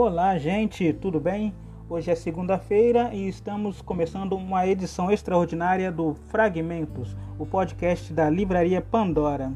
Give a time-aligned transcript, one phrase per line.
[0.00, 1.52] Olá, gente, tudo bem?
[1.90, 8.80] Hoje é segunda-feira e estamos começando uma edição extraordinária do Fragmentos, o podcast da Livraria
[8.80, 9.52] Pandora.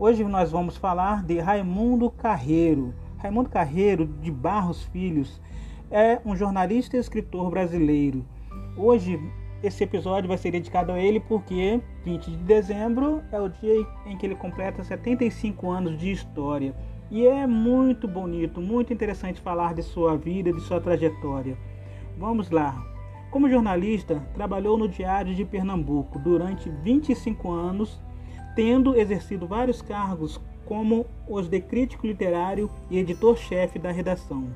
[0.00, 2.92] Hoje nós vamos falar de Raimundo Carreiro.
[3.18, 5.40] Raimundo Carreiro de Barros Filhos
[5.92, 8.24] é um jornalista e escritor brasileiro.
[8.76, 9.16] Hoje
[9.62, 14.18] esse episódio vai ser dedicado a ele porque 20 de dezembro é o dia em
[14.18, 16.74] que ele completa 75 anos de história.
[17.14, 21.58] E é muito bonito, muito interessante falar de sua vida, de sua trajetória.
[22.16, 22.82] Vamos lá.
[23.30, 28.00] Como jornalista, trabalhou no Diário de Pernambuco durante 25 anos,
[28.56, 34.46] tendo exercido vários cargos como os de crítico literário e editor-chefe da redação.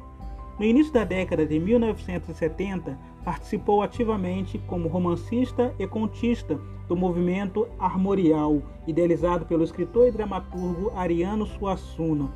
[0.59, 8.63] No início da década de 1970, participou ativamente como romancista e contista do movimento armorial,
[8.87, 12.31] idealizado pelo escritor e dramaturgo Ariano Suassuna,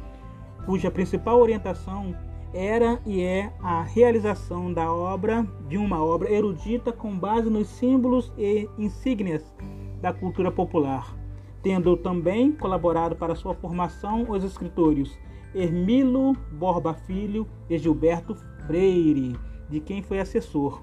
[0.65, 2.15] cuja principal orientação
[2.53, 8.33] era e é a realização da obra de uma obra erudita com base nos símbolos
[8.37, 9.45] e insígnias
[10.01, 11.17] da cultura popular,
[11.63, 15.17] tendo também colaborado para sua formação os escritores
[15.55, 18.35] Hermilo Borba Filho e Gilberto
[18.67, 19.37] Freire,
[19.69, 20.83] de quem foi assessor.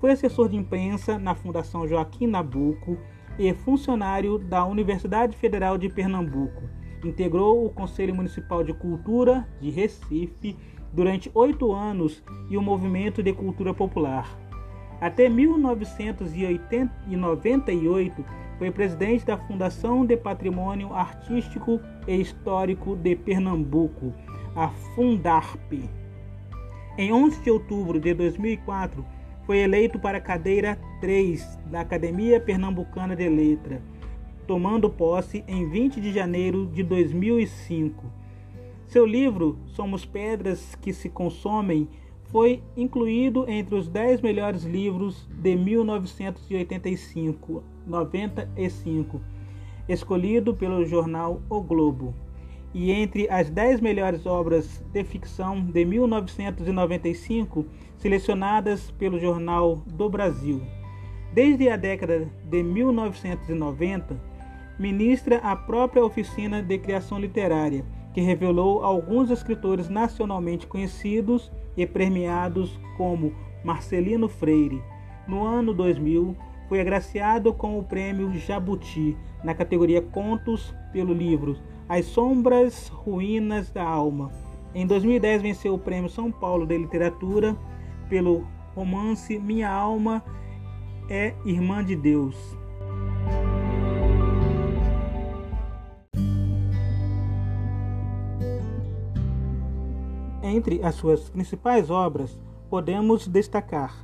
[0.00, 2.96] Foi assessor de imprensa na Fundação Joaquim Nabuco
[3.38, 10.56] e funcionário da Universidade Federal de Pernambuco Integrou o Conselho Municipal de Cultura de Recife
[10.92, 14.36] durante oito anos e o Movimento de Cultura Popular.
[15.00, 18.24] Até 1998,
[18.58, 24.12] foi presidente da Fundação de Patrimônio Artístico e Histórico de Pernambuco,
[24.56, 25.72] a Fundarp.
[26.96, 29.06] Em 11 de outubro de 2004,
[29.46, 33.80] foi eleito para a cadeira 3 da Academia Pernambucana de Letra
[34.48, 38.06] tomando posse em 20 de janeiro de 2005.
[38.86, 41.86] Seu livro Somos Pedras que se Consomem
[42.30, 49.20] foi incluído entre os 10 melhores livros de 1985, 95,
[49.86, 52.14] escolhido pelo jornal O Globo,
[52.72, 57.66] e entre as 10 melhores obras de ficção de 1995,
[57.98, 60.62] selecionadas pelo Jornal do Brasil.
[61.34, 64.37] Desde a década de 1990,
[64.78, 67.84] ministra a própria oficina de criação literária,
[68.14, 73.32] que revelou alguns escritores nacionalmente conhecidos e premiados como
[73.64, 74.82] Marcelino Freire.
[75.26, 76.36] No ano 2000,
[76.68, 81.56] foi agraciado com o prêmio Jabuti na categoria Contos pelo livro
[81.88, 84.30] As Sombras Ruínas da Alma.
[84.74, 87.56] Em 2010 venceu o prêmio São Paulo de Literatura
[88.08, 90.22] pelo romance Minha Alma
[91.08, 92.36] é Irmã de Deus.
[100.50, 104.02] Entre as suas principais obras, podemos destacar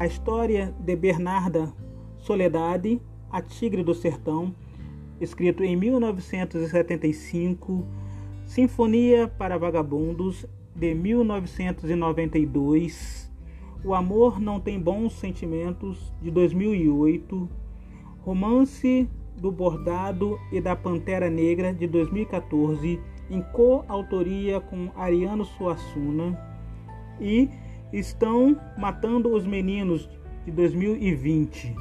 [0.00, 1.72] a história de Bernarda
[2.18, 3.00] Soledade,
[3.30, 4.52] a Tigre do Sertão,
[5.20, 7.86] escrito em 1975,
[8.44, 10.44] Sinfonia para Vagabundos,
[10.74, 13.30] de 1992,
[13.84, 17.61] O Amor Não Tem Bons Sentimentos, de 2008,
[18.24, 26.38] Romance do Bordado e da Pantera Negra de 2014, em coautoria com Ariano Suassuna,
[27.20, 27.48] e
[27.92, 30.08] Estão Matando os Meninos
[30.44, 31.74] de 2020.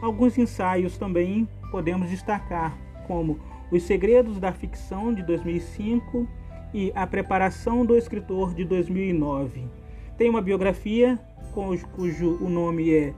[0.00, 3.38] Alguns ensaios também podemos destacar, como
[3.70, 6.26] Os Segredos da Ficção de 2005
[6.72, 9.68] e A Preparação do Escritor de 2009.
[10.16, 11.18] Tem uma biografia
[11.52, 13.14] cujo, o nome é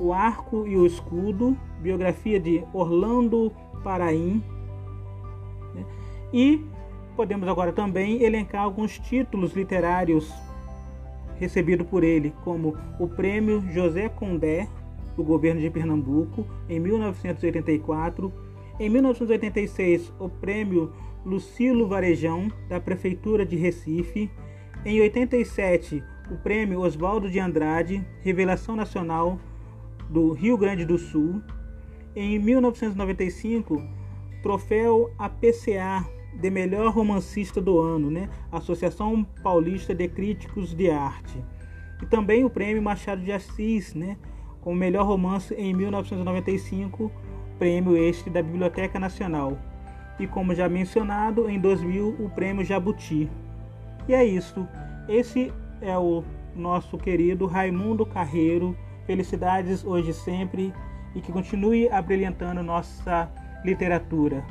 [0.00, 3.52] o Arco e o Escudo, biografia de Orlando
[3.84, 4.42] Paraim.
[5.74, 5.84] Né?
[6.32, 6.64] E
[7.14, 10.32] podemos agora também elencar alguns títulos literários
[11.38, 14.66] recebidos por ele, como o Prêmio José Condé,
[15.16, 18.32] do governo de Pernambuco, em 1984.
[18.78, 20.92] Em 1986, o Prêmio
[21.26, 24.30] Lucilo Varejão, da Prefeitura de Recife.
[24.82, 29.38] Em 87, o Prêmio Oswaldo de Andrade, Revelação Nacional
[30.10, 31.40] do Rio Grande do Sul.
[32.14, 33.80] Em 1995,
[34.42, 36.04] troféu APCA
[36.34, 38.28] de melhor romancista do ano, né?
[38.50, 41.42] Associação Paulista de Críticos de Arte.
[42.02, 44.16] E também o prêmio Machado de Assis, né?
[44.60, 47.10] Como melhor romance em 1995,
[47.58, 49.58] prêmio este da Biblioteca Nacional.
[50.18, 53.30] E como já mencionado, em 2000, o prêmio Jabuti.
[54.08, 54.66] E é isso.
[55.08, 56.24] Esse é o
[56.54, 58.76] nosso querido Raimundo Carreiro
[59.10, 60.72] Felicidades hoje e sempre
[61.16, 63.28] e que continue abrilhantando nossa
[63.64, 64.44] literatura.